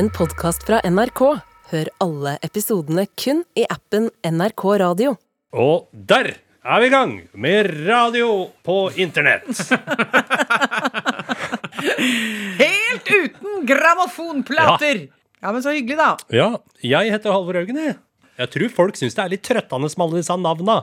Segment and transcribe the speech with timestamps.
[0.00, 1.20] en podkast fra NRK.
[1.70, 5.10] Hør alle episodene kun i appen NRK Radio.
[5.52, 6.30] Og der
[6.64, 9.44] er vi i gang med radio på internett.
[12.62, 15.02] Helt uten grammofonplater!
[15.42, 15.52] Ja.
[15.52, 16.08] men så hyggelig, da.
[16.32, 16.48] Ja,
[16.80, 17.98] jeg heter Halvor Haugen, jeg.
[18.40, 20.78] Jeg tror folk syns det er litt trøttende med alle disse navna.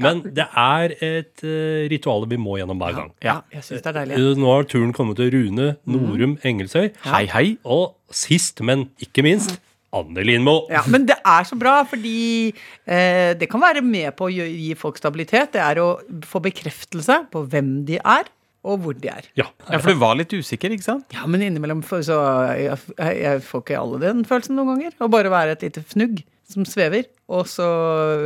[0.00, 3.10] Men det er et uh, ritual vi må gjennom hver gang.
[3.24, 4.20] Ja, jeg synes det er deilig.
[4.20, 6.92] Uh, Nå har turen kommet til Rune Norum Engelsøy.
[7.08, 7.46] Hei, hei.
[7.68, 9.60] Og sist, men ikke minst,
[9.94, 10.56] Anne Lindmo.
[10.70, 12.52] Ja, men det er så bra, fordi
[12.86, 15.56] eh, det kan være med på å gi gi folk stabilitet.
[15.56, 15.88] Det er å
[16.26, 18.30] få bekreftelse på hvem de er,
[18.62, 19.26] og hvor de er.
[19.40, 19.48] Ja.
[19.66, 21.08] Ja, For du var litt usikker, ikke sant?
[21.16, 22.20] Ja, men innimellom så
[22.54, 24.94] jeg, jeg får ikke alle den følelsen noen ganger.
[25.00, 27.66] Å bare være et lite fnugg som svever, og så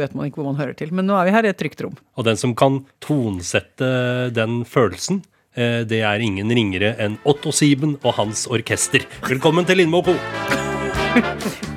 [0.01, 0.93] vet man ikke hvor man hører til.
[0.95, 1.97] Men nå er vi her i et trygt rom.
[2.17, 3.91] Og den som kan tonsette
[4.35, 5.23] den følelsen,
[5.57, 9.05] eh, det er ingen ringere enn Otto Sieben og hans orkester.
[9.29, 10.17] Velkommen til Lindmo Co.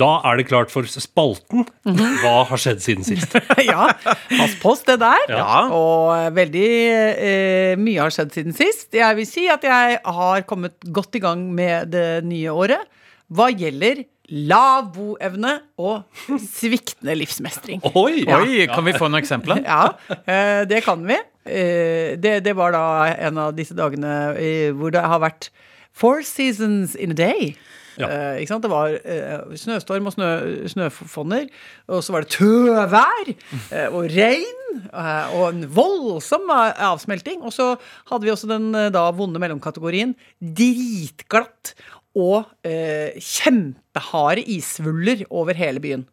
[0.00, 1.66] Da er det klart for spalten.
[1.84, 3.34] Hva har skjedd siden sist?
[3.70, 5.26] ja, pass på det der.
[5.28, 5.66] Ja.
[5.76, 6.70] Og veldig
[7.10, 8.88] eh, mye har skjedd siden sist.
[8.96, 12.88] Jeg vil si at jeg har kommet godt i gang med det nye året
[13.30, 16.04] hva gjelder lav boevne og
[16.44, 17.80] sviktende livsmestring.
[17.94, 18.22] Oi!
[18.30, 19.62] Oi, Kan vi få noen eksempler?
[19.70, 19.90] Ja,
[20.22, 21.16] eh, det kan vi.
[21.50, 22.84] Eh, det, det var da
[23.16, 25.50] en av disse dagene eh, hvor det har vært
[25.90, 27.52] four seasons in a day.
[27.98, 28.06] Ja.
[28.06, 28.64] Eh, ikke sant?
[28.64, 30.30] Det var eh, snøstorm og snø,
[30.70, 31.48] snøfonner,
[31.90, 37.42] og så var det tøvær eh, og regn eh, og en voldsom avsmelting.
[37.42, 37.72] Og så
[38.12, 41.74] hadde vi også den da vonde mellomkategorien dritglatt
[42.18, 46.04] og eh, kjempeharde isvuller over hele byen.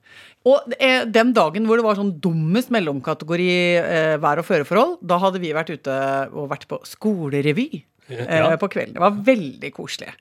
[0.48, 3.50] Og eh, den dagen hvor det var sånn dummest mellomkategori
[3.82, 5.98] eh, vær- og føreforhold, da hadde vi vært ute
[6.32, 7.70] og vært på skolerevy.
[8.10, 8.52] Eh, Ja.
[8.58, 8.94] På kvelden.
[8.96, 10.14] Det var veldig koselig.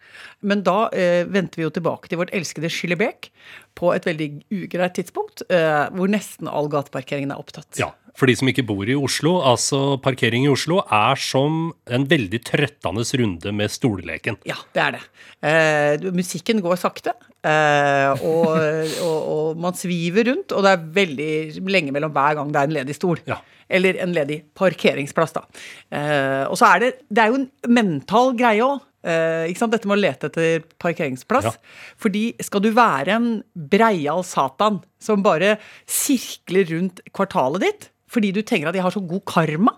[0.43, 3.31] Men da eh, vendte vi jo tilbake til vårt elskede Skillebekk
[3.77, 7.69] på et veldig ugreit tidspunkt, eh, hvor nesten all gateparkeringen er opptatt.
[7.81, 12.07] Ja, For de som ikke bor i Oslo, altså parkering i Oslo er som en
[12.09, 14.39] veldig trøttende runde med stolleken.
[14.49, 15.03] Ja, det er det.
[15.45, 17.13] Eh, musikken går sakte,
[17.45, 18.57] eh, og,
[19.05, 22.71] og, og man sviver rundt, og det er veldig lenge mellom hver gang det er
[22.71, 23.21] en ledig stol.
[23.29, 23.43] Ja.
[23.69, 25.43] Eller en ledig parkeringsplass, da.
[25.91, 28.85] Eh, og så er det Det er jo en mental greie òg.
[29.07, 29.71] Uh, ikke sant?
[29.71, 31.47] Dette med å lete etter parkeringsplass.
[31.47, 31.53] Ja.
[32.03, 38.41] Fordi skal du være en breial satan som bare sirkler rundt kvartalet ditt fordi du
[38.47, 39.75] tenker at de har så god karma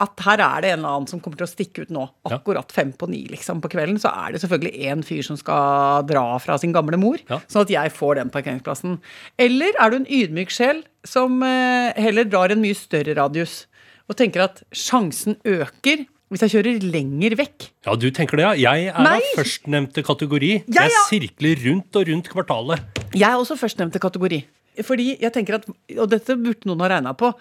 [0.00, 2.06] at her er det en eller annen som kommer til å stikke ut nå.
[2.32, 6.06] Akkurat fem på ni liksom, på kvelden, så er det selvfølgelig én fyr som skal
[6.08, 7.38] dra fra sin gamle mor, Ja.
[7.52, 8.98] sånn at jeg får den parkeringsplassen.
[9.38, 13.66] Eller er du en ydmyk sjel som eh, heller drar en mye større radius
[14.08, 17.68] og tenker at sjansen øker hvis jeg kjører lenger vekk?
[17.86, 18.54] Ja, du tenker det, ja.
[18.72, 19.16] Jeg er Nei.
[19.18, 20.50] av førstnevnte kategori.
[20.70, 23.00] Ja, Jeg sirkler rundt og rundt kvartalet.
[23.12, 24.44] Jeg er også førstnevnte kategori.
[24.86, 25.64] Fordi jeg tenker at,
[25.98, 27.32] og dette burde noen ha regna på,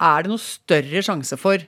[0.00, 1.58] er det noe større sjanse for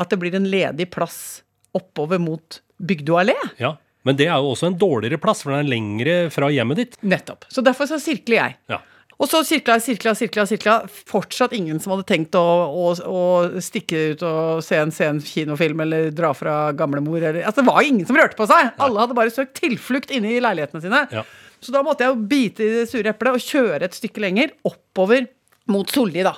[0.00, 1.42] at det blir en ledig plass
[1.76, 3.36] oppover mot Bygdø allé?
[3.60, 3.76] Ja.
[4.02, 6.96] Men det er jo også en dårligere plass, for den er lengre fra hjemmet ditt.
[7.06, 7.46] Nettopp.
[7.52, 8.56] Så derfor så sirkler jeg.
[8.72, 8.80] Ja.
[9.22, 10.74] Og så sirkla jeg, sirkla, sirkla, sirkla.
[11.06, 15.84] Fortsatt ingen som hadde tenkt å, å, å stikke ut og se en sen kinofilm
[15.84, 17.20] eller dra fra gamlemor.
[17.20, 18.72] Eller, altså, det var ingen som rørte på seg!
[18.82, 21.04] Alle hadde bare søkt tilflukt inne i leilighetene sine.
[21.14, 21.22] Ja.
[21.62, 24.56] Så da måtte jeg jo bite i det sure eplet og kjøre et stykke lenger,
[24.66, 25.28] oppover
[25.70, 26.34] mot Solli, da.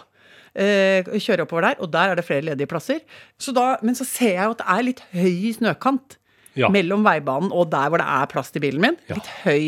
[0.55, 3.01] Eh, kjøre oppover der, og der er det flere ledige plasser.
[3.39, 6.19] Så da, men så ser jeg jo at det er litt høy snøkant
[6.55, 6.69] Ja.
[6.71, 8.95] mellom veibanen og der hvor det er plass til bilen min.
[9.11, 9.17] Ja.
[9.19, 9.65] Litt høy,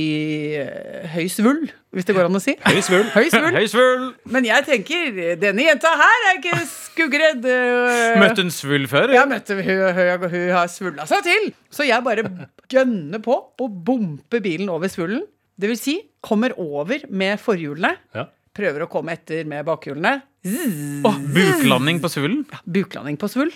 [1.17, 2.55] høy svull, hvis det går an å si.
[2.63, 3.09] Høy svull.
[3.11, 3.49] Høy svull.
[3.57, 4.05] høy svull.
[4.31, 7.43] Men jeg tenker, denne jenta her er ikke skuggeredd.
[7.51, 8.21] øh.
[8.23, 9.11] Møtte en svull før?
[9.17, 11.51] Ja, møtte hun, hun, hun har svulla seg til.
[11.75, 12.23] Så jeg bare
[12.71, 15.25] gønner på og bomper bilen over svullen.
[15.59, 17.97] Det vil si, kommer over med forhjulene.
[18.15, 18.29] Ja.
[18.57, 20.15] Prøver å komme etter med bakhjulene.
[21.07, 22.45] Oh, buklanding på svullen?
[22.53, 23.51] Ja, Buklanding på svull.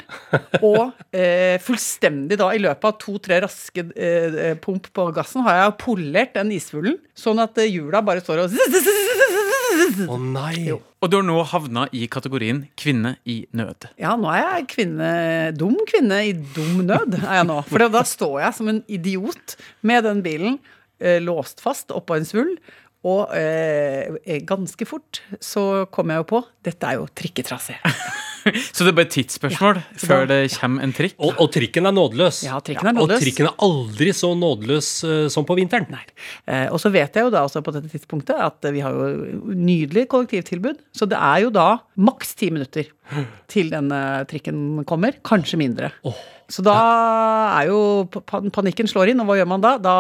[0.59, 5.77] Og eh, fullstendig da, i løpet av to-tre raske eh, pump på gassen, har jeg
[5.85, 8.59] polert den isfuglen, sånn at eh, hjula bare står og
[10.11, 10.67] Å nei.
[10.75, 13.87] Og du har nå havna i kategorien kvinne i nød.
[14.01, 15.13] Ja, nå er jeg kvinne,
[15.57, 17.61] dum kvinne i dum nød, er jeg nå.
[17.71, 19.57] For da står jeg som en idiot
[19.87, 20.59] med den bilen
[20.99, 22.57] eh, låst fast oppå en svull.
[23.09, 27.79] Og eh, ganske fort så kom jeg jo på dette er jo trikketrasé.
[28.75, 31.17] Så det er bare et tidsspørsmål ja, før det kommer en trikk?
[31.21, 32.39] Og, og trikken er nådeløs.
[32.47, 33.19] Ja, trikken er nådeløs.
[33.19, 35.89] Og trikken er aldri så nådeløs uh, som på vinteren.
[35.93, 36.03] Nei.
[36.49, 38.97] Eh, og så vet jeg jo da også på dette tidspunktet at eh, vi har
[38.97, 40.81] jo nydelig kollektivtilbud.
[40.97, 41.69] Så det er jo da
[42.01, 42.89] maks ti minutter
[43.51, 44.01] til denne
[44.31, 45.21] trikken kommer.
[45.27, 45.93] Kanskje mindre.
[46.51, 46.79] Så da
[47.61, 49.77] er jo panikken slår inn, og hva gjør man da?
[49.83, 49.97] Da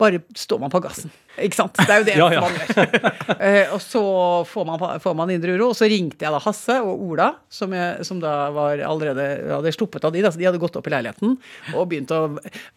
[0.00, 1.12] bare står man på gassen.
[1.40, 1.76] Ikke sant?
[1.78, 2.40] Det er jo det Ja, ja.
[2.42, 2.96] man gjør.
[3.30, 4.02] uh, og så
[4.50, 5.68] får man, får man indre uro.
[5.70, 9.72] Og så ringte jeg da Hasse og Ola, som, jeg, som da var allerede hadde
[9.76, 10.24] sluppet av de.
[10.26, 11.36] Da, så de hadde gått opp i leiligheten
[11.76, 12.22] og begynt å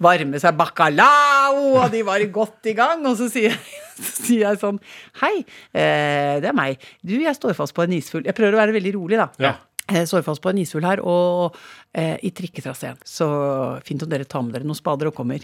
[0.04, 3.04] varme seg bacalao, og de var godt i gang.
[3.10, 3.56] Og så sier,
[3.98, 4.80] så sier jeg sånn
[5.24, 5.36] Hei,
[5.74, 6.84] eh, det er meg.
[7.02, 8.28] Du, jeg står fast på en isfugl.
[8.30, 9.30] Jeg prøver å være veldig rolig, da.
[9.44, 9.56] Ja.
[9.92, 11.58] Jeg står fast på en isfugl her, og
[11.92, 13.02] eh, i trikketraseen.
[13.04, 13.28] Så
[13.84, 15.44] fint om dere tar med dere noen spader og kommer.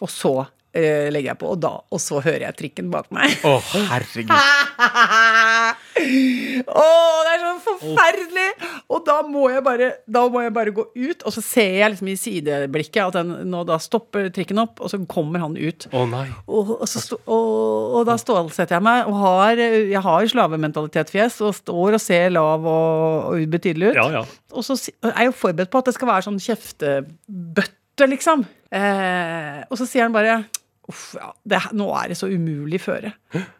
[0.00, 0.32] Og så
[0.76, 3.32] eh, legger jeg på, og da Og så hører jeg trikken bak meg.
[3.46, 3.56] Å,
[3.92, 4.32] herregud.
[5.98, 6.84] Å,
[7.26, 8.46] det er så forferdelig!
[8.92, 11.92] Og da må, jeg bare, da må jeg bare gå ut, og så ser jeg
[11.92, 15.88] liksom i sideblikket at den, nå da stopper trikken opp, og så kommer han ut.
[15.92, 16.26] Å nei.
[16.46, 21.40] Og, og, så stå, og, og da stålsetter jeg meg, og har, jeg har slavementalitet-fjes,
[21.48, 23.98] og står og ser lav og, og ubetydelig ut.
[24.00, 24.24] Ja, ja.
[24.56, 27.74] Og så si- er jeg jo forberedt på at det skal være sånn kjeftebøtte,
[28.06, 28.44] liksom.
[28.70, 30.44] Eh, og så sier han bare
[30.88, 33.10] Uff, ja, det, nå er det så umulig føre.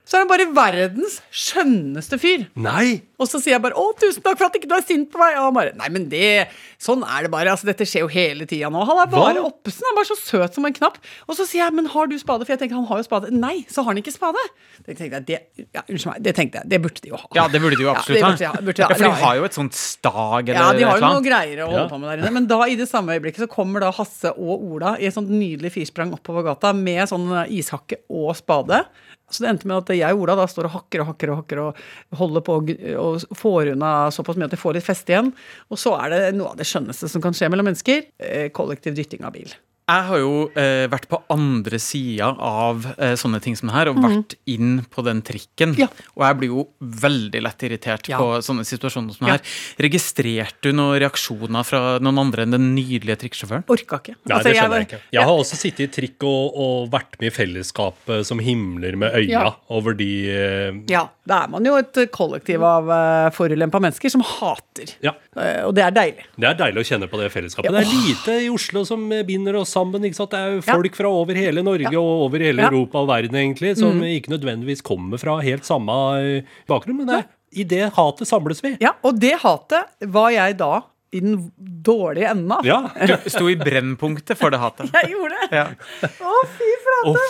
[0.08, 2.46] Så er han bare verdens skjønneste fyr.
[2.56, 3.02] Nei!
[3.18, 5.18] Og så sier jeg bare 'Å, tusen takk for at ikke du er sint på
[5.18, 5.34] meg'.
[5.38, 6.48] Og han bare 'Nei, men det
[6.78, 7.50] Sånn er det bare.
[7.50, 8.86] altså Dette skjer jo hele tida nå'.
[8.86, 9.50] Han er bare Hva?
[9.50, 9.82] oppesen.
[9.82, 10.98] Han er bare så søt som en knapp.
[11.28, 13.30] Og så sier jeg 'Men har du spade?' For jeg tenker han har jo spade.
[13.32, 14.38] Nei, så har han ikke spade.
[14.86, 16.68] Det tenkte jeg, det, ja, Unnskyld meg, det tenkte jeg.
[16.68, 17.26] Det burde de jo ha.
[17.34, 18.30] Ja, det burde de jo absolutt det ha.
[18.30, 18.88] burde de ha- burde de ha.
[18.88, 20.72] Ja, for de har jo et sånt stag eller noe.
[20.72, 21.88] Ja, de har jo noe greier å holde Ja.
[21.88, 22.32] på med der inne.
[22.32, 25.28] Men da, i det samme øyeblikket, så kommer da Hasse og Ola i et sånt
[25.28, 28.86] nydelig firsprang oppover gata med sånn ishakke og spade.
[29.30, 31.40] Så det endte med at jeg og Ola da står og hakker og hakker og
[31.42, 31.82] hakker og
[32.20, 32.58] holder på
[33.02, 35.32] og får unna såpass mye at jeg får litt feste igjen.
[35.68, 38.06] Og så er det noe av det skjønneste som kan skje mellom mennesker.
[38.18, 39.52] Eh, kollektiv dytting av bil.
[39.88, 43.88] Jeg har jo eh, vært på andre sida av eh, sånne ting som det her,
[43.88, 45.72] og vært inn på den trikken.
[45.80, 45.86] Ja.
[46.14, 48.18] Og jeg blir jo veldig lett irritert Ja.
[48.20, 49.38] på sånne situasjoner som Ja.
[49.38, 49.40] her.
[49.80, 53.64] Registrerte du noen reaksjoner fra noen andre enn den nydelige trikksjåføren?
[53.68, 54.14] Orka ikke.
[54.26, 55.00] Nei, Altså, det skjønner var- jeg ikke.
[55.16, 59.12] Jeg har også sittet i trikk og, og vært med i fellesskapet som himler med
[59.14, 59.54] øya Ja.
[59.70, 64.22] over de eh, Ja, da er man jo et kollektiv av uh, forulempa mennesker som
[64.24, 64.94] hater.
[65.04, 65.12] Ja.
[65.36, 66.24] Eh, og det er deilig.
[66.40, 67.68] Det er deilig å kjenne på det fellesskapet.
[67.68, 67.74] Ja.
[67.76, 70.04] Det er lite i Oslo som binder oss sammen.
[70.08, 70.32] ikke sant?
[70.34, 70.74] Det er jo Ja.
[70.74, 72.00] folk fra over hele Norge Ja.
[72.00, 72.68] og over hele Ja.
[72.70, 72.74] Mm.
[72.74, 76.96] Europa og verden egentlig, som ikke nødvendigvis kommer fra helt samme eh, bakgrunn.
[77.02, 78.76] Men det er, i det hatet samles vi.
[78.80, 80.82] Ja, og det hatet var jeg da
[81.12, 82.66] i den dårlige enden av.
[82.66, 82.82] Ja.
[83.06, 84.90] Du sto i brennpunktet for det hatet.
[84.98, 85.48] Jeg gjorde det.
[85.56, 85.66] Ja.
[86.04, 87.22] Å, fy flate.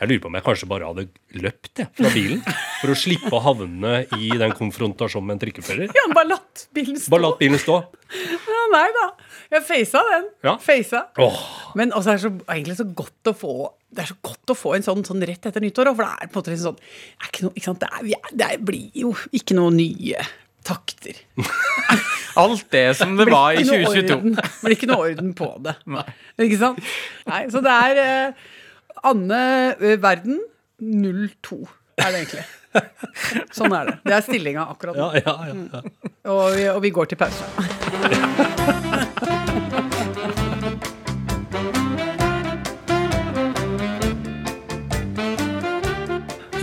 [0.00, 1.04] Jeg lurer på om jeg kanskje bare hadde
[1.44, 2.40] løpt jeg, fra bilen
[2.80, 5.92] for å slippe å havne i den konfrontasjonen med en trikkefører.
[5.94, 7.12] Ja, bare latt bilen stå.
[7.14, 7.76] Bare latt bilen stå.
[8.50, 9.04] Ja, nei da.
[9.54, 10.26] Jeg faca den.
[10.48, 10.56] Ja.
[10.62, 11.04] Faca.
[11.22, 11.38] Åh,
[11.78, 13.54] Men også er det så, egentlig så godt å få
[13.94, 15.92] det er så godt å få en sånn, sånn rett etter nyttår.
[15.94, 17.84] For det er på en måte liksom sånn det er ikke noe, ikke sant?
[17.84, 20.24] Det, er, det er, blir jo ikke noe nye
[20.66, 21.20] takter.
[22.42, 24.16] Alt det som det var i Blir ikke noe 2022.
[24.16, 25.76] orden- blir ikke noe orden på det.
[26.48, 26.82] Ikke sant?
[27.30, 28.50] Nei, så det er eh,
[29.04, 30.40] Anne Verden
[30.80, 31.68] 02
[32.00, 32.44] er det egentlig.
[33.58, 33.94] Sånn er det.
[34.02, 35.10] Det er stillinga akkurat nå.
[35.20, 35.80] ja, ja, ja, ja.
[36.32, 37.44] Og, vi, og vi går til pause.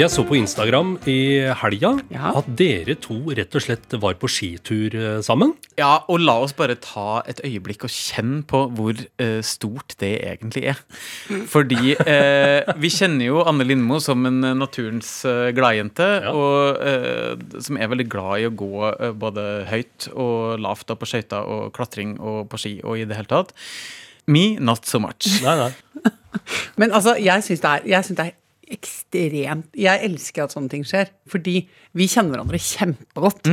[0.02, 1.16] Jeg så på Instagram i
[1.62, 2.32] helga Ja.
[2.40, 5.52] at dere to rett og slett var på skitur eh, sammen.
[5.78, 10.14] Ja, og la oss bare ta et øyeblikk og kjenne på hvor uh, stort det
[10.26, 10.82] egentlig er.
[11.52, 16.34] Fordi uh, vi kjenner jo Anne Lindmo som en naturens uh, gladjente, Ja.
[16.34, 18.92] og som er veldig glad i å gå
[19.22, 23.18] både høyt og lavt og på skøyter og klatring og på ski og i det
[23.20, 23.54] hele tatt.
[24.28, 25.30] Me, not so much.
[25.46, 25.72] Nei, nei.
[26.82, 28.38] Men altså, jeg syns det, er- jeg synes det er
[28.76, 31.12] ekstremt Jeg elsker at sånne ting skjer.
[31.32, 31.56] Fordi
[31.98, 33.48] vi kjenner hverandre kjempegodt.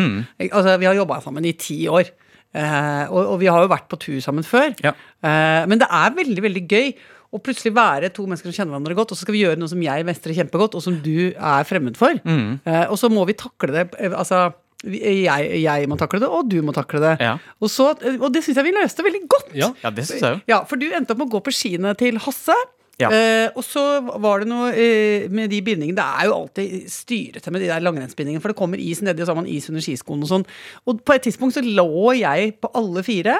[0.50, 2.10] Altså, vi har jobba sammen i ti år.
[2.56, 4.72] Eh, og, og vi har jo vært på tur sammen før.
[4.84, 4.94] Ja.
[5.20, 6.92] Eh, men det er veldig, veldig gøy
[7.28, 9.68] å plutselig være to mennesker som kjenner hverandre godt, og så skal vi gjøre noe
[9.68, 12.16] som jeg mestrer kjempegodt, og som du er fremmed for.
[12.24, 13.82] Eh, og så må vi takle det.
[14.00, 14.46] eh, Altså
[14.86, 15.26] jeg,
[15.60, 17.12] jeg må takle det, og du må takle det.
[17.20, 17.34] Ja.
[17.60, 19.48] Og, så, og det syns jeg vi løste veldig godt.
[19.58, 19.72] Ja.
[19.84, 20.40] Ja, det synes jeg jo.
[20.54, 22.54] Ja, for du endte opp med å gå på skiene til Hasse.
[22.98, 23.10] Ja.
[23.14, 23.82] Eh, og så
[24.18, 27.84] var det noe eh, med de bindingene Det er jo alltid styrete med de der
[27.84, 30.46] langrennsbindingene, for det kommer is nedi, og så har man is under skiskoene og sånn.
[30.90, 33.38] Og på et tidspunkt så lå jeg på alle fire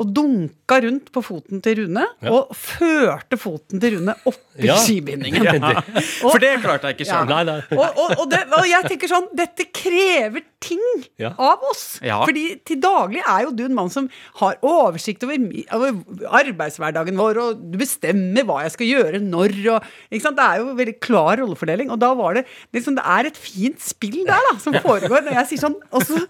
[0.00, 4.76] og dunka rundt på foten til Rune, og førte foten til Rune oppi Ja.
[4.80, 5.44] skibindingen.
[5.62, 5.82] Ja,
[6.20, 7.18] For det klarte jeg ikke Ja.
[7.20, 7.28] sjøl.
[7.28, 7.58] Nei, nei.
[7.76, 10.80] Og, og, og, det, og jeg tenker sånn, dette krever ting
[11.20, 11.34] Ja.
[11.36, 11.98] av oss.
[12.04, 12.22] Ja.
[12.24, 14.08] Fordi til daglig er jo du en mann som
[14.40, 15.36] har oversikt over,
[15.76, 15.92] over
[16.40, 20.38] arbeidshverdagen vår, og du bestemmer hva jeg skal gjøre når, og ikke sant?
[20.40, 21.90] Det er jo veldig klar rollefordeling.
[21.92, 25.36] Og da var det liksom, Det er et fint spill der, da, som foregår når
[25.42, 26.20] jeg sier sånn, og så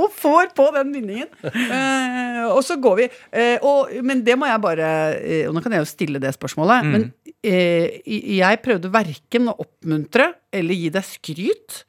[0.00, 1.28] og får på den vinningen.
[1.44, 3.06] Eh, og så går vi.
[3.32, 4.88] Eh, og, men det må jeg bare
[5.18, 6.86] eh, Og nå kan jeg jo stille det spørsmålet.
[6.88, 7.06] Men
[7.42, 11.80] eh, jeg prøvde verken å oppmuntre eller gi deg skryt.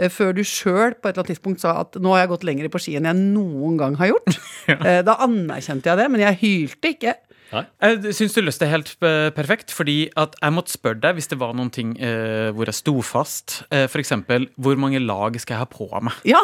[0.00, 2.46] eh, Før du sjøl på et eller annet tidspunkt sa at nå har jeg gått
[2.48, 4.36] lenger på ski enn jeg noen gang har gjort.
[4.70, 7.16] Eh, Da anerkjente jeg det, men jeg hylte ikke.
[7.50, 8.90] Jeg syns du løste det helt
[9.34, 12.76] perfekt, fordi at jeg måtte spørre deg hvis det var noen ting eh, hvor jeg
[12.78, 13.64] sto fast.
[13.74, 16.20] Eh, eksempel, hvor mange lag skal jeg ha på meg?
[16.30, 16.38] Ja,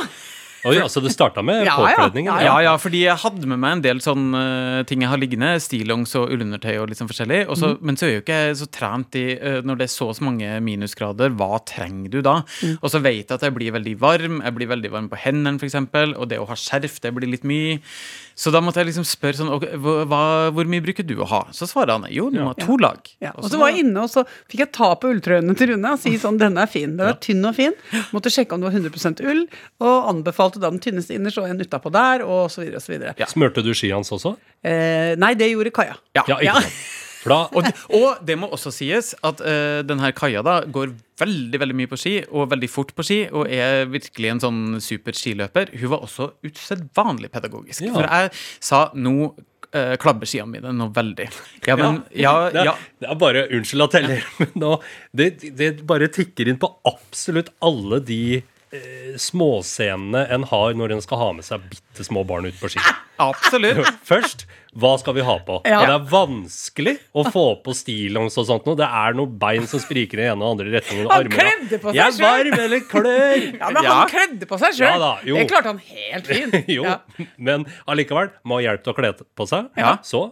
[0.66, 1.94] Oi, altså det starta med Ja, ja.
[1.96, 2.32] påkledningen?
[2.32, 4.42] Ja, Ja, ja, fordi jeg hadde med meg en del sånne
[4.80, 5.54] eh, ting jeg har liggende.
[5.62, 7.44] Stillongs og ullundertøy og litt sånn forskjellig.
[7.52, 7.86] Også, mm.
[7.86, 10.18] Men så er jo ikke jeg så trent i eh, Når det er så og
[10.18, 12.36] så mange minusgrader, hva trenger du da?
[12.78, 14.38] Og så vet jeg at jeg blir veldig varm.
[14.44, 15.78] Jeg blir veldig varm på hendene, f.eks.
[16.14, 17.80] Og det å ha skjerf, det blir litt mye.
[18.36, 20.18] Så da måtte jeg liksom spørre sånn okay, hva,
[20.52, 21.38] Hvor mye bruker du å ha?
[21.56, 23.00] Så svarer han jo, du må ha to lag.
[23.24, 25.94] Ja, og så var jeg inne, og så fikk jeg ta på ulltrøyene til Rune
[25.96, 26.98] og si sånn, denne er fin.
[26.98, 27.72] Den er tynn og fin.
[28.12, 29.42] Måtte sjekke om det var 100% ull,
[29.80, 32.92] og anbefalte da den tynneste innerst og en utapå der, og så videre og så
[32.92, 33.16] videre.
[33.32, 34.36] Smørte du ski hans også?
[34.66, 35.96] Eh, nei, det gjorde Kaja.
[36.18, 36.60] Ja, ikke Ja.
[37.32, 41.76] da, Og, og det må også sies at uh, denne kaia da går veldig veldig
[41.78, 45.72] mye på ski, og veldig fort på ski, og er virkelig en sånn super skiløper.
[45.80, 47.86] Hun var også usedvanlig pedagogisk.
[47.86, 47.94] Ja.
[47.96, 48.32] For jeg
[48.68, 49.16] sa nå
[49.76, 51.28] uh, klabber skiene mine noe veldig.
[51.68, 54.74] Ja, men ja, det, er, det er bare Unnskyld at jeg ler, men nå
[55.16, 58.52] det, det bare tikker inn på absolutt alle de eh,
[59.20, 62.80] småscenene en har når en skal ha med seg bitte små barn ut på ski.
[63.22, 63.86] Absolutt.
[64.10, 64.44] Først,
[64.76, 65.60] hva skal vi ha på?
[65.64, 65.78] Ja.
[65.80, 68.76] Og det er vanskelig å få på stillongs og sånt noe.
[68.78, 71.08] Det er noen bein som spriker i ene og andre retningen.
[71.12, 73.46] Han kledde på seg Jeg er varm eller klør.
[73.60, 73.94] Ja, men Ja.
[74.02, 75.06] han kledde på seg sjøl.
[75.06, 76.58] Ja det klarte han helt fint.
[76.76, 76.98] jo, Ja.
[77.38, 79.70] men allikevel må ha hjelp til å kle på seg.
[79.78, 79.96] Ja.
[80.04, 80.26] Så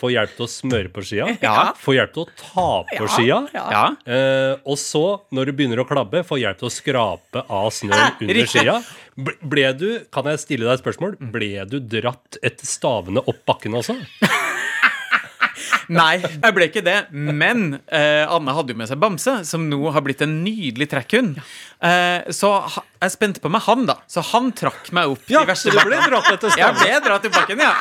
[0.00, 1.28] få hjelp til å smøre på skia.
[1.44, 1.54] Ja.
[1.78, 3.38] Få hjelp til å ta på Ja, skia.
[3.54, 3.64] ja.
[3.76, 3.84] Ja.
[4.08, 5.04] Eh, og så,
[5.36, 8.78] når det begynner å klabbe, få hjelp til å skrape av snøen under skia.
[9.20, 13.76] Ble, du, kan jeg stille deg et spørsmål, ble du dratt etter stavene opp bakken
[13.76, 13.98] også?
[15.90, 16.96] Nei, jeg ble ikke det.
[17.10, 21.40] Men eh, Anne hadde jo med seg Bamse, som nå har blitt en nydelig trekkhund.
[21.82, 23.98] Eh, så ha, jeg spente på meg han, da.
[24.10, 26.86] Så han trakk meg opp Ja, så du ble dratt etter stavene?
[26.86, 27.74] Jeg ble dratt i bakken, ja.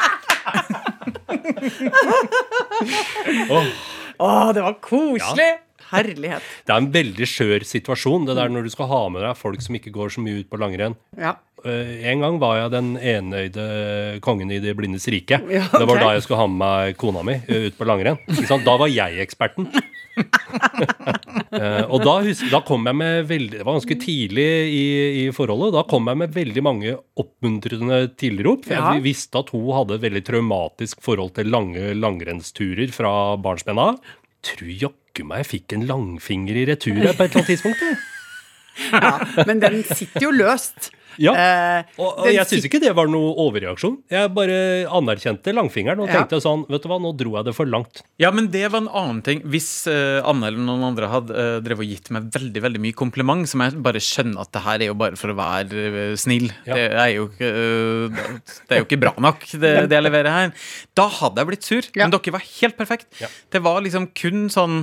[4.19, 5.51] Å, det var koselig!
[5.89, 6.45] Herlighet.
[6.67, 9.63] Det er en veldig skjør situasjon, det der når du skal ha med deg folk
[9.65, 10.93] som ikke går så mye ut på langrenn.
[11.17, 11.31] Ja.
[11.65, 13.65] Eh, en gang var jeg den enøyde
[14.24, 15.41] kongen i Det blindes rike.
[15.50, 18.21] Ja, Det var da jeg skulle ha med meg kona mi ut på langrenn.
[18.67, 19.65] Da var jeg eksperten.
[21.49, 24.83] Eh, og da, husker, da kom jeg med veldig Det var ganske tidlig i,
[25.23, 25.71] i forholdet.
[25.73, 28.67] Da kom jeg med veldig mange oppmuntrende tilrop.
[28.67, 28.91] For Ja.
[28.97, 33.11] jeg visste at hun hadde et veldig traumatisk forhold til lange langrennsturer fra
[33.41, 33.97] barnsben av.
[34.45, 37.83] Tror jaggu meg jeg fikk en langfinger i retur på et eller annet tidspunkt.
[38.93, 40.91] Ja, men den sitter jo løst.
[41.19, 41.33] Ja.
[41.35, 43.97] Eh, Og, og jeg syns ikke det var noe overreaksjon.
[44.11, 44.57] Jeg bare
[44.88, 46.21] anerkjente langfingeren og Ja.
[46.21, 48.01] tenkte sånn Vet du hva, nå dro jeg det for langt.
[48.21, 49.41] Ja, men det var en annen ting.
[49.43, 52.95] Hvis uh, Anne eller noen andre hadde uh, drevet og gitt meg veldig veldig mye
[52.97, 56.13] kompliment, som jeg bare skjønner at det her er jo bare for å være eh,
[56.19, 56.47] snill.
[56.67, 56.75] Ja.
[56.77, 58.19] Det, er jo ikke, eh,
[58.69, 60.53] det er jo ikke bra nok, det, det jeg leverer her.
[60.97, 61.89] Da hadde jeg blitt sur.
[61.95, 62.05] Ja.
[62.07, 63.09] Men dere var helt perfekt.
[63.21, 63.27] Ja.
[63.51, 64.77] Det var liksom kun sånn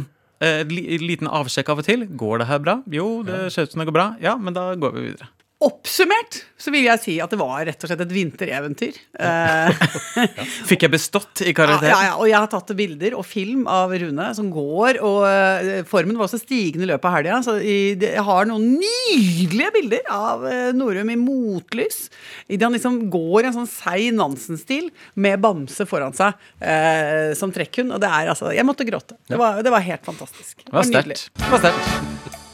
[0.44, 2.04] eh, liten avsjekk av og til.
[2.18, 2.78] Går det her bra?
[2.92, 4.08] Jo, det ser ut som det går bra.
[4.24, 5.30] Ja, men da går vi videre.
[5.64, 8.96] Oppsummert så vil jeg si at det var rett og slett et vintereventyr.
[9.16, 9.70] Ja.
[10.68, 11.88] Fikk jeg bestått i ja, karakter?
[11.88, 15.80] ja, ja, og jeg har tatt bilder og film av Rune som går, og eh,
[15.88, 17.40] formen var også stigende i løpet av helga.
[17.46, 22.06] Så jeg har noen nydelige bilder av uh, Norum i motlys.
[22.52, 27.54] Idet han liksom går i en sånn seig Nansen-stil med Bamse foran seg eh, som
[27.54, 27.96] trekkhund.
[27.96, 29.16] Og det er altså Jeg måtte gråte.
[29.24, 30.66] Det var, det var helt fantastisk.
[30.66, 32.44] Det var sterkt.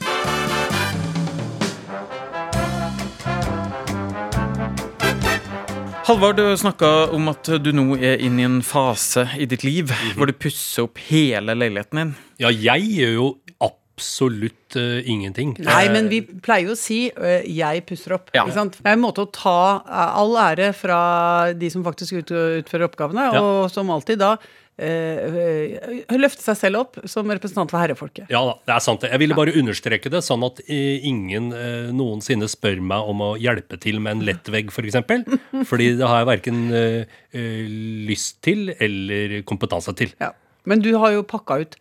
[6.03, 9.93] Halvard, du snakka om at du nå er inne i en fase i ditt liv
[10.17, 12.11] hvor du pusser opp hele leiligheten din.
[12.43, 13.27] Ja, jeg gjør jo
[13.63, 15.53] absolutt uh, ingenting.
[15.63, 18.33] Nei, men vi pleier jo å si uh, 'jeg pusser opp'.
[18.35, 18.43] Ja.
[18.43, 18.81] Ikke sant?
[18.81, 23.39] Det er en måte å ta all ære fra de som faktisk utfører oppgavene, Ja.
[23.39, 28.31] og som alltid da eh, eh, løfte seg selv opp som representant for herrefolket.
[28.33, 29.05] Ja da, det er sant.
[29.05, 33.31] Jeg ville bare understreke det, sånn at eh, ingen eh, noensinne spør meg om å
[33.41, 34.77] hjelpe til med en lettvegg, f.eks.
[34.79, 35.27] For eksempel.
[35.71, 37.63] Fordi det har jeg verken eh, eh,
[38.09, 40.15] lyst til eller kompetanse til.
[40.23, 40.33] Ja.
[40.69, 41.73] Men du har jo pakka ut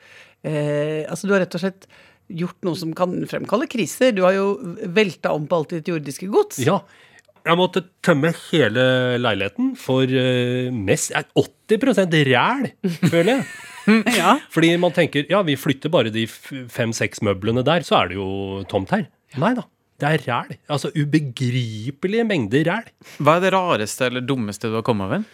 [0.41, 1.85] eh, Altså, du har rett og slett
[2.31, 4.13] gjort noe som kan fremkalle kriser.
[4.15, 4.53] Du har jo
[4.95, 6.61] velta om på alt ditt jordiske gods.
[6.63, 6.79] Ja.
[7.47, 8.83] Jeg måtte tømme hele
[9.21, 12.71] leiligheten for eh, mest eh, 80% ræl,
[13.09, 13.45] føler jeg.
[14.13, 14.35] Ja.
[14.53, 18.27] Fordi man tenker ja, vi flytter bare de fem-seks møblene der, så er det jo
[18.69, 19.07] tomt her.
[19.41, 19.63] Nei da.
[20.01, 20.51] Det er ræl.
[20.69, 22.91] Altså ubegripelige mengder ræl.
[23.17, 25.25] Hva er det rareste eller dummeste du har kommet over?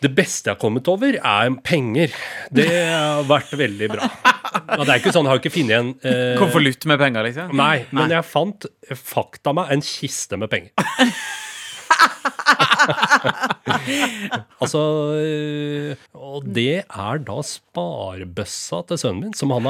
[0.00, 2.14] Det beste jeg har kommet over, er penger.
[2.56, 4.08] Det har vært veldig bra.
[4.08, 7.52] Ja, det er ikke sånn, Jeg har ikke funnet en eh, Konvolutt med penger, liksom?
[7.60, 8.64] Nei, men jeg fant
[8.96, 10.72] fakta meg en kiste med penger.
[14.62, 14.82] altså
[15.16, 19.68] øh, Og det er da sparebøssa til sønnen min, som han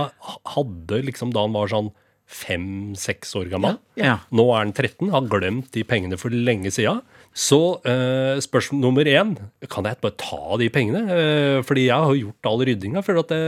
[0.54, 1.92] hadde liksom da han var sånn
[2.30, 3.78] fem-seks år gammel.
[3.98, 4.20] Ja.
[4.30, 7.00] Nå er han 13, har glemt de pengene for lenge sida.
[7.34, 9.36] Så øh, spørsmål nummer én
[9.70, 11.04] Kan jeg bare ta de pengene?
[11.14, 13.02] Øh, fordi jeg har gjort all ryddinga.
[13.06, 13.42] føler at det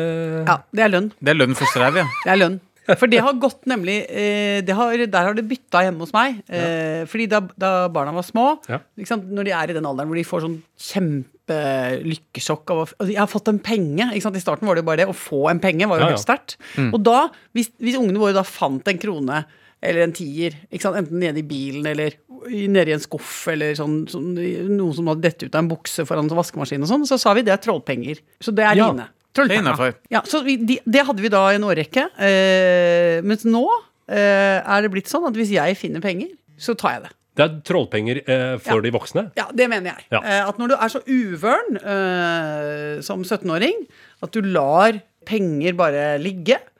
[0.46, 1.08] ja, det er lønn.
[1.18, 2.06] Det er lønn for strev, ja.
[2.24, 2.60] Det er lønn.
[2.98, 6.40] For det har gått nemlig eh, det har, Der har det bytta hjemme hos meg.
[6.50, 7.06] Ja.
[7.06, 8.80] fordi da, da barna var små, Ja.
[8.98, 10.58] når de er i den alderen hvor de får sånn
[10.90, 14.08] kjempelykkesjokk av altså, Jeg har fått en penge.
[14.14, 15.08] I starten var det jo bare det.
[15.10, 16.56] Å få en penge var jo Ja, helt sterkt.
[16.90, 19.44] Og da, hvis, hvis ungene våre da fant en krone
[19.82, 22.14] eller en tier, enten nede i bilen eller
[22.46, 24.28] nede i en skuff, eller sånn, sånn,
[24.70, 27.42] noe som hadde dettet ut av en bukse foran vaskemaskinen og sånn, så sa vi
[27.46, 28.20] det er trollpenger.
[28.42, 29.08] Så det er dine.
[29.32, 32.04] Det er Ja, så vi, de, det hadde vi da i en årrekke.
[32.20, 33.64] Eh, mens nå
[34.08, 36.28] eh, er det blitt sånn at hvis jeg finner penger,
[36.60, 37.12] så tar jeg det.
[37.32, 38.82] Det er trollpenger eh, for Ja.
[38.84, 39.22] de voksne.
[39.40, 40.04] Ja, det mener jeg.
[40.12, 40.20] Ja.
[40.20, 43.86] Eh, at når du er så uvøren eh, som 17-åring,
[44.22, 46.71] at du lar penger bare ligge, eh,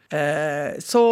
[0.82, 1.02] så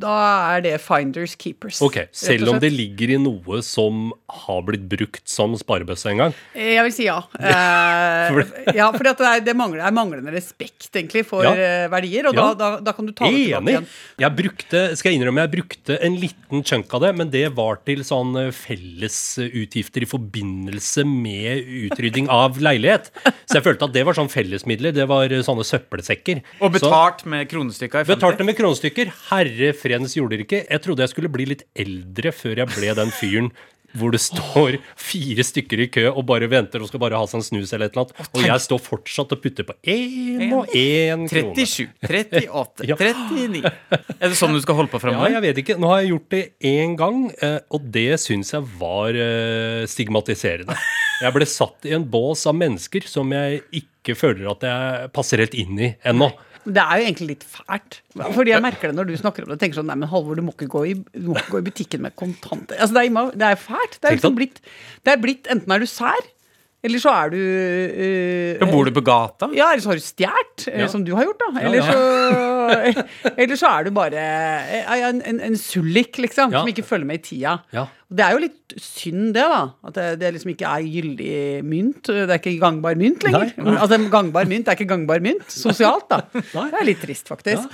[0.00, 0.16] da
[0.56, 1.80] er det finders keepers.
[1.82, 4.12] Ok, Selv om det ligger i noe som
[4.46, 6.34] har blitt brukt som sparebøsse en gang.
[6.54, 7.20] Eh, Jeg vil si ja.
[7.40, 11.52] Eh, ja, For det er, det mangler, er manglende respekt egentlig for Ja.
[11.54, 12.54] eh, verdier, og Ja.
[12.54, 13.86] da, da, da kan du ta det tilbake igjen.
[14.18, 17.76] Jeg brukte, skal jeg innrømme, jeg brukte en liten chunk av det, men det var
[17.84, 23.10] til sånn eh, fellesutgifter i forbindelse med utrydding av leilighet.
[23.48, 24.92] Så jeg følte at det var sånn fellesmidler.
[24.94, 26.42] Det var eh, sånne søppelsekker.
[26.60, 28.09] Og Så- betalt med kronestykker i 50.
[28.10, 29.12] Betalte med kronestykker.
[29.30, 30.64] Herre freds jorderike.
[30.66, 33.52] Jeg trodde jeg skulle bli litt eldre før jeg ble den fyren
[33.98, 37.40] hvor det står fire stykker i kø og bare venter og skal bare ha seg
[37.40, 38.30] en snus eller et eller annet.
[38.36, 41.66] Og jeg står fortsatt og putter på én og én krone.
[41.66, 45.78] 37, 38, 39 Er det sånn du skal holde på Ja, jeg vet ikke.
[45.80, 50.76] Nå har jeg gjort det én gang, eh, og det syns jeg var eh, stigmatiserende.
[51.20, 55.42] Jeg ble satt i en bås av mennesker som jeg ikke føler at jeg passer
[55.42, 56.30] helt inn i ennå.
[56.64, 58.00] Det er jo egentlig litt fælt.
[58.36, 59.60] Fordi jeg merker det når du snakker om det.
[59.62, 62.16] tenker sånn, nei, men Halvor, du må ikke gå i, ikke gå i butikken med
[62.20, 62.76] kontanter.
[62.76, 63.96] Altså, det, er, det er fælt.
[63.96, 64.60] Det er, liksom blitt,
[65.06, 66.28] det er blitt Enten er du sær,
[66.82, 69.48] eller så er du øh, Ja, Bor du på gata?
[69.56, 70.86] Ja, eller så har du stjålet, eh, Ja.
[70.88, 71.60] som du har gjort, da.
[71.60, 71.92] Eller, ja.
[71.92, 74.22] Så, eller så er du bare
[74.80, 77.56] eh, en, en, en sullik, liksom, som ikke følger med i tida.
[78.10, 79.60] Det er jo litt synd, det, da.
[79.86, 81.34] At det, det liksom ikke er gyldig
[81.66, 82.04] mynt.
[82.08, 83.52] Det er ikke gangbar mynt lenger.
[83.60, 83.76] Nei.
[83.76, 86.22] Altså, gangbar mynt er ikke gangbar mynt sosialt, da.
[86.32, 87.68] Det er litt trist, faktisk.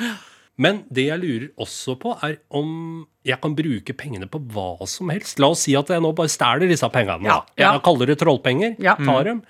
[0.62, 5.10] Men det jeg lurer også på, er om jeg kan bruke pengene på hva som
[5.12, 5.40] helst.
[5.42, 7.28] La oss si at jeg nå bare stjeler disse pengene.
[7.28, 7.74] Ja, ja.
[7.74, 8.78] Jeg kaller det trollpenger.
[8.82, 8.96] Ja.
[8.96, 9.42] Tar dem.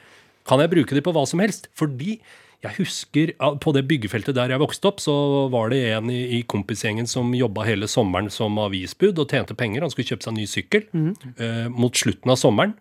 [0.46, 1.70] Kan jeg bruke dem på hva som helst?
[1.78, 2.18] Fordi
[2.64, 5.14] jeg husker på det byggefeltet der jeg vokste opp, så
[5.52, 9.84] var det en i, i kompisgjengen som jobba hele sommeren som avisbud og tjente penger.
[9.84, 10.88] Han skulle kjøpe seg en ny sykkel.
[11.36, 12.74] Eh, mot slutten av sommeren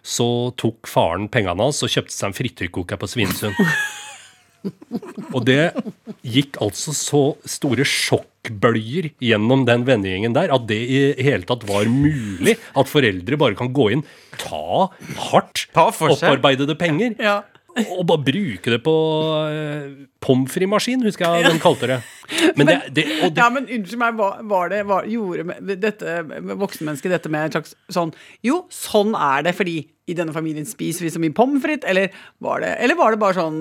[0.00, 0.26] så
[0.60, 3.56] tok faren pengene hans og kjøpte seg en frityrkoker på Svinesund.
[5.36, 5.72] Og det
[6.26, 11.88] gikk altså så store sjokkbølger gjennom den vennegjengen der at det i hele tatt var
[11.90, 14.04] mulig at foreldre bare kan gå inn,
[14.40, 14.90] ta
[15.30, 17.38] hardt Ta opparbeidede penger Ja.
[17.94, 18.94] og bare bruke det på
[19.46, 19.84] eh,
[20.20, 22.00] pommes frites-maskin, husker jeg den kalte det.
[22.58, 25.72] Men det, det, og det Ja, men unnskyld meg, hva var det var, Gjorde med-
[25.82, 26.18] dette
[26.60, 28.12] voksenmennesket dette med en slags sånn
[28.46, 29.78] Jo, sånn er det fordi
[30.10, 32.10] i denne familien spiser vi så mye pommes frites, eller,
[32.42, 33.60] var det- eller var det bare sånn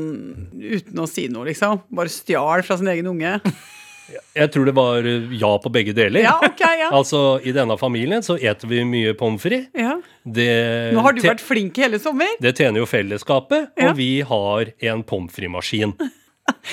[0.58, 1.84] uten å si noe, liksom?
[1.94, 3.36] Bare stjal fra sin egen unge?
[4.40, 6.24] jeg tror det var eh, ja på begge deler.
[6.26, 6.90] Ja, okay, ja.
[6.98, 9.70] Altså, i denne familien så eter vi mye pommes frites.
[9.78, 10.00] Ja.
[10.26, 12.34] Nå har du vært flink i hele sommer.
[12.42, 15.94] Det tjener jo fellesskapet, og vi har en pommes frites-maskin.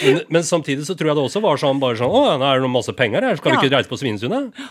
[0.03, 2.61] Men, men samtidig så tror jeg det også var sånn bare sånn Å, nå er
[2.65, 3.61] det masse penger her, skal Ja.
[3.61, 4.67] vi ikke reise på Svinesundet?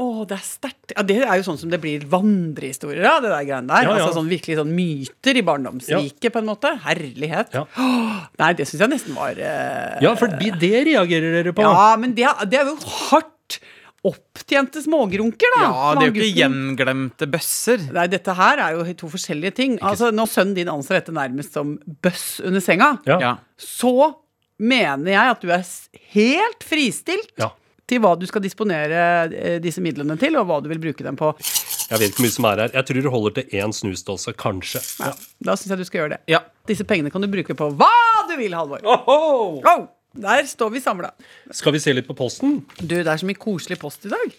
[0.00, 0.92] Å, det er sterkt.
[0.94, 3.82] Ja, det er jo sånn som det blir vandrehistorier av, det der greiene der.
[3.88, 4.04] Ja, ja.
[4.06, 6.70] Altså sånn virkelig sånn myter i barndomsriket, på en måte.
[6.86, 7.50] Herlighet.
[7.58, 7.64] Ja.
[7.74, 11.66] Åh, nei, det syns jeg nesten var eh, Ja, for det det reagerer dere på.
[11.66, 12.78] Ja, men det, er- det er jo
[13.10, 13.58] hardt
[14.06, 15.66] opptjente smågrunker, da.
[15.66, 17.82] Ja, det er jo ikke gjenglemte bøsser.
[17.92, 19.74] Nei, dette her er jo to forskjellige ting.
[19.84, 23.18] Altså, Når sønnen din anser dette nærmest som bøss under senga, Ja.
[23.20, 23.34] Ja.
[23.60, 24.14] så
[24.60, 25.64] mener jeg at du er
[26.12, 27.50] helt fristilt Ja.
[27.90, 29.00] til hva du skal disponere
[29.34, 31.32] eh, disse midlene til, og hva du vil bruke dem på.
[31.90, 32.74] Jeg vet ikke hvor mye som er her.
[32.76, 34.82] Jeg tror det holder til én snusdåse, kanskje.
[35.02, 35.10] Ja.
[35.42, 36.20] Da syns jeg du skal gjøre det.
[36.30, 36.44] Ja.
[36.70, 37.90] Disse pengene kan du bruke på hva
[38.30, 38.84] du vil, Halvor.
[38.86, 39.58] Oho!
[39.66, 41.10] Oh, der står vi samla.
[41.50, 42.60] Skal vi se litt på posten?
[42.78, 44.36] Du, det er så mye koselig post i dag.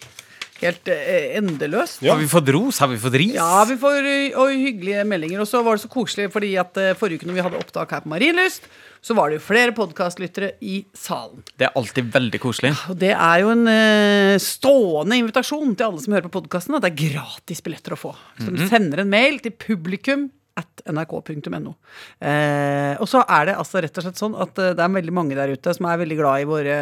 [0.62, 2.00] Helt eh, endeløst.
[2.04, 2.14] Ja.
[2.14, 2.78] Har vi fått ros?
[2.82, 3.34] Har vi fått ris?
[3.34, 4.06] Ja, vi får
[4.38, 5.42] og hyggelige meldinger.
[5.42, 7.94] Og så var det så koselig fordi at eh, forrige uke når vi hadde opptak
[7.96, 8.68] her på Marienlyst,
[9.02, 11.42] så var det jo flere podkastlyttere i salen.
[11.58, 12.70] Det er alltid veldig koselig.
[12.92, 16.86] Og det er jo en uh, stående invitasjon til alle som hører på podkasten, at
[16.86, 18.14] det er gratis billetter å få.
[18.38, 20.28] Så du sender en mail til publikum
[20.60, 21.74] at nrk.no.
[22.20, 25.38] Eh, og så er det altså rett og slett sånn at det er veldig mange
[25.38, 26.76] der ute som er veldig glad i våre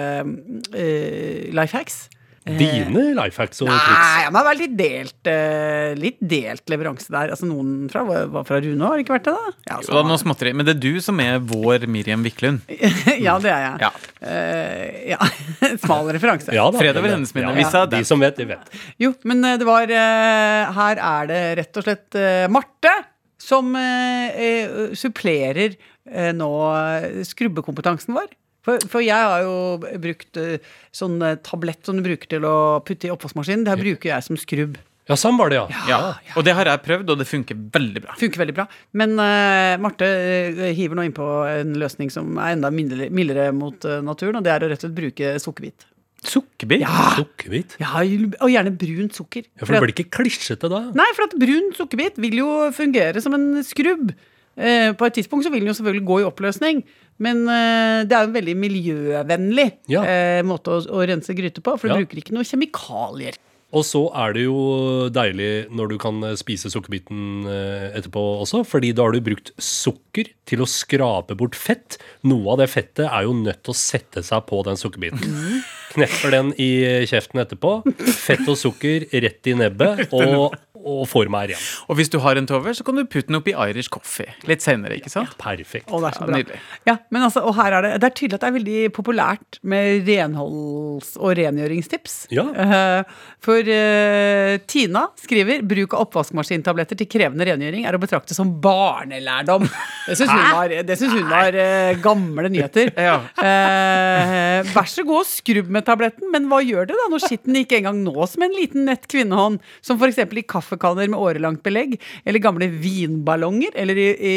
[0.74, 2.08] eh, life hacks.
[2.58, 3.90] Dine life hacks og triks.
[3.90, 7.34] Nei, men det var litt delt, eh, litt delt leveranse der.
[7.34, 9.36] Altså Noen fra, var fra Rune, har det ikke vært det?
[9.36, 9.52] da?
[9.70, 10.54] Ja, Jo, da, småtteri.
[10.56, 12.64] Men det er du som er vår Miriam Wiklund.
[13.26, 13.86] ja det er jeg.
[13.86, 13.92] Ja.
[14.24, 15.30] Uh, ja.
[15.84, 16.54] Smal referanse.
[16.56, 16.80] Ja, da.
[16.82, 17.54] Fred over hennes minne.
[17.60, 18.76] Ja, De som vet, de vet.
[19.00, 22.92] Jo, men eh, det var uh, Her er det rett og slett uh, Marte
[23.40, 25.74] som eh, eh, supplerer
[26.10, 28.28] eh, nå eh, skrubbekompetansen vår.
[28.66, 29.56] For, for jeg har jo
[30.02, 30.60] brukt eh,
[30.94, 33.64] sånn eh, tablett som du bruker til å putte i oppvaskmaskinen.
[33.66, 34.78] Det her bruker jeg som skrubb.
[35.10, 35.66] Ja, sånn var det, ja.
[35.90, 35.98] Ja.
[36.38, 38.14] Og det har jeg prøvd, og det funker veldig bra.
[38.20, 38.66] Funker veldig bra.
[38.94, 43.88] Men uh, Marte uh, hiver nå innpå en løsning som er enda mildere, mildere mot
[43.88, 45.88] uh, naturen, og det er å rett og slett bruke sukkerbit.
[46.20, 46.84] Sukkerbit?
[47.16, 47.74] Sukkerhvit.
[47.80, 49.48] Ja, og gjerne brunt sukker.
[49.48, 50.84] Ja, for det blir ikke klissete da.
[50.94, 54.12] Nei, for at brun sukkerbit vil jo fungere som en skrubb.
[54.60, 56.82] Eh, på et tidspunkt så vil den jo selvfølgelig gå i oppløsning,
[57.24, 60.02] men eh, det er jo en veldig miljøvennlig Ja.
[60.04, 62.00] eh, måte å, å rense gryte på, for du Ja.
[62.02, 63.38] bruker ikke noe kjemikalier.
[63.72, 67.44] Og så er det jo deilig når du kan spise sukkerbiten
[67.94, 71.94] etterpå også, fordi da har du brukt sukker til å skrape bort fett.
[72.26, 75.62] Noe av det fettet er jo nødt til å sette seg på den sukkerbiten.
[75.94, 76.66] Knepper den i
[77.06, 77.76] kjeften etterpå.
[78.10, 81.64] Fett og sukker rett i nebbet, og, og får meg igjen.
[81.90, 84.64] Og hvis du har en tover, så kan du putte den oppi Irish coffee litt
[84.64, 85.34] senere, ikke sant?
[85.40, 85.90] Perfekt.
[85.90, 86.38] Og det er så bra.
[86.38, 86.60] nydelig.
[86.88, 89.60] Ja, men altså, og her er det, det er tydelig at det er veldig populært
[89.72, 92.16] med renholds- og rengjøringstips.
[92.34, 92.46] Ja.
[92.50, 98.52] Eh, for uh, Tina skriver bruk av oppvaskmaskintabletter til krevende rengjøring er å betrakte som
[98.62, 99.66] barnelærdom.
[100.08, 102.92] Det syns hun var, det synes hun var uh, gamle nyheter.
[103.10, 103.16] Ja.
[103.40, 107.78] uh, vær så god, skrubb med tabletten, men hva gjør det da når skitten ikke
[107.80, 110.20] engang nås med en liten nett kvinnehånd, som f.eks.
[110.20, 114.34] i kaffekanner med årelangt belegg, eller gamle vinballonger, eller i, i,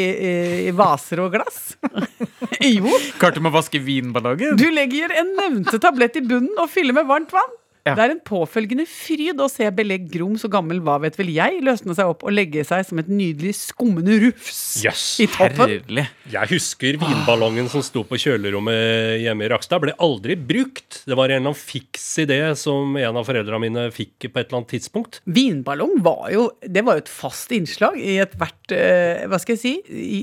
[0.68, 1.76] i, vaser og glass?
[2.60, 4.56] jo, Klarte du å vaske vinballongen?
[4.58, 7.60] du legger en nevnte tablett i bunnen og fyller med varmt vann.
[7.84, 7.92] Ja.
[7.98, 11.58] Det er en påfølgende fryd å se belegg grom så gammel hva vet vel jeg
[11.66, 15.02] løsne seg opp og legge seg som et nydelig skummende rufs yes.
[15.20, 15.68] i toppen.
[15.68, 16.06] Herlig.
[16.32, 19.82] Jeg husker vinballongen som sto på kjølerommet hjemme i Rakstad.
[19.84, 21.02] Ble aldri brukt.
[21.04, 24.48] Det var en eller annen fiks idé som en av foreldrene mine fikk på et
[24.48, 25.20] eller annet tidspunkt.
[25.28, 29.60] Vinballong var jo Det var jo et fast innslag i ethvert uh, Hva skal jeg
[29.60, 29.74] si?
[29.92, 30.20] I,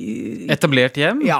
[0.51, 1.21] Etablert hjem?
[1.29, 1.37] ja,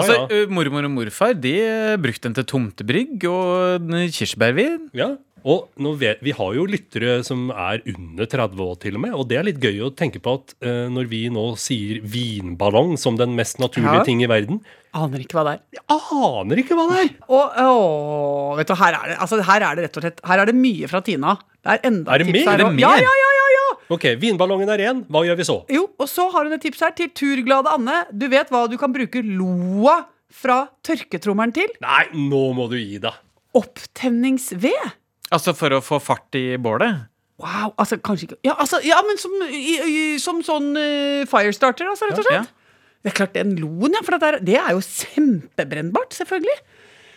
[0.00, 0.44] Altså, ja.
[0.50, 1.54] Mormor og morfar de
[2.02, 4.88] brukte den til tomtebrygg og kirsebærvin.
[4.96, 5.12] Ja,
[5.44, 5.68] og
[6.00, 9.14] vet, Vi har jo lyttere som er under 30 år, til og med.
[9.14, 12.96] Og det er litt gøy å tenke på at uh, når vi nå sier vinballong
[12.98, 14.04] som den mest naturlige Ja.
[14.04, 14.60] ting i verden
[14.96, 15.60] aner ikke hva det er.
[15.78, 17.10] Jeg aner ikke hva det er!
[17.30, 20.42] Og å, vet du, her er det altså, Her er det rett og slett Her
[20.42, 21.36] er det mye fra Tina.
[21.62, 22.50] Det er enda Er det et tips mer?
[22.50, 22.82] her Er det mer?
[22.82, 23.66] Ja, ja, ja, ja, ja.
[23.94, 25.04] Ok, Vinballongen er ren.
[25.10, 25.56] Hva gjør vi så?
[25.70, 28.04] Jo, og så har hun et tips her til turglade Anne.
[28.10, 29.96] Du vet hva du kan bruke loa
[30.30, 31.70] fra tørketrommelen til?
[31.82, 33.14] Nei, nå må du gi deg.
[33.58, 34.99] Opptenningsved.
[35.30, 37.06] Altså for å få fart i bålet.
[37.40, 41.88] Wow, altså kanskje ikke Ja, altså, ja men som, i, i, som sånn uh, firestarter,
[41.88, 42.42] altså, rett og Ja.
[42.42, 42.56] slett.
[43.00, 46.56] Det er klart, den loen, ja, for det er, det er jo kjempebrennbart, selvfølgelig.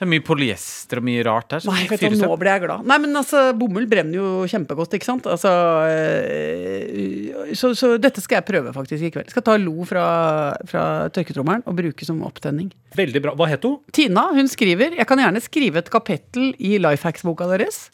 [0.03, 1.61] Det er mye polyester og mye rart der.
[1.69, 2.83] Nei, vet du, nå ble jeg glad.
[2.91, 5.29] Nei, men altså, bomull brenner jo kjempegodt, ikke sant?
[5.31, 5.53] Altså,
[5.87, 9.31] eh, så, så dette skal jeg prøve faktisk i kveld.
[9.31, 10.03] Skal ta lo fra,
[10.67, 10.83] fra
[11.15, 12.73] tørketrommelen og bruke som opptenning.
[12.99, 13.35] Veldig bra.
[13.39, 13.79] Hva het hun?
[13.95, 17.85] Tina hun skriver Jeg kan gjerne skrive et kapittel i Lifehacks-boka deres.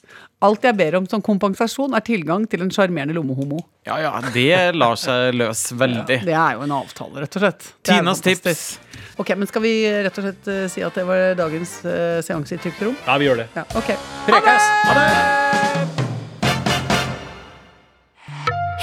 [0.41, 3.61] Alt jeg ber om som kompensasjon, er tilgang til en sjarmerende lommehomo.
[3.85, 6.21] Ja, ja, det lar seg løse veldig.
[6.25, 7.73] Det er jo en avtale, rett og slett.
[7.83, 8.88] Det Tinas fantastisk.
[9.17, 12.55] Ok, men Skal vi rett og slett eh, si at det var dagens uh, seanse
[12.55, 12.95] i trygt rom?
[13.07, 13.47] Ja, vi gjør det.
[13.57, 13.89] Ja, ok.
[14.27, 14.69] Prekes!
[14.85, 15.07] Ha det!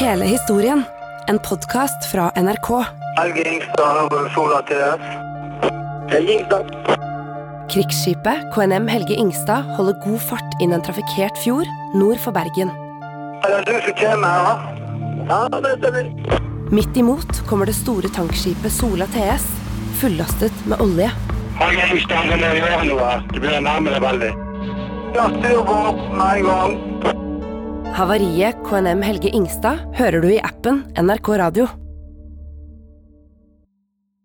[0.01, 0.85] Hele historien.
[1.29, 2.71] En podkast fra NRK.
[3.17, 5.03] Helge Ingstad over Sola TS.
[6.13, 6.67] Helge Ingstad.
[7.73, 11.67] Krigsskipet KNM Helge Ingstad holder god fart inn en trafikkert fjord
[11.99, 12.71] nord for Bergen.
[13.43, 14.57] Er det du som kommer her?
[15.27, 16.13] Ja, det stemmer.
[16.71, 19.45] Midt imot kommer det store tankskipet Sola TS,
[20.01, 21.11] fullastet med olje.
[24.07, 24.33] Veldig.
[27.97, 31.69] Havariet KNM Helge Ingstad hører du i appen NRK Radio.